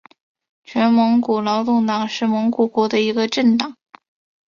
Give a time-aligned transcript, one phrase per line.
[0.63, 3.77] 全蒙古劳动党是蒙古国的一个政党。